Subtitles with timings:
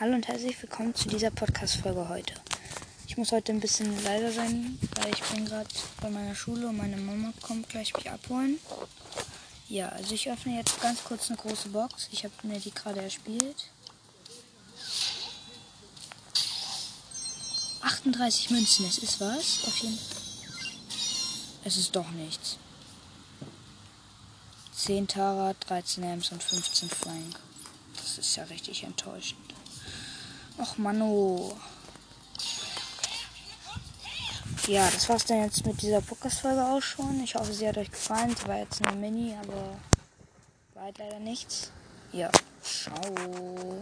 [0.00, 2.32] Hallo und herzlich willkommen zu dieser Podcast-Folge heute.
[3.06, 5.68] Ich muss heute ein bisschen leiser sein, weil ich bin gerade
[6.00, 8.58] bei meiner Schule und meine Mama kommt gleich mich abholen.
[9.68, 12.08] Ja, also ich öffne jetzt ganz kurz eine große Box.
[12.12, 13.68] Ich habe mir die gerade erspielt.
[17.82, 19.64] 38 Münzen, es ist was.
[19.66, 19.98] Auf jeden
[21.62, 22.56] Es ist doch nichts.
[24.76, 27.36] 10 Tara, 13 Ems und 15 Frank.
[27.96, 29.59] Das ist ja richtig enttäuschend.
[30.60, 31.56] Och Mano.
[34.66, 37.24] Ja, das war's dann jetzt mit dieser Podcast-Folge auch schon.
[37.24, 38.36] Ich hoffe, sie hat euch gefallen.
[38.36, 39.78] Sie war jetzt eine Mini, aber
[40.74, 41.70] war halt leider nichts.
[42.12, 42.30] Ja,
[42.62, 43.80] ciao.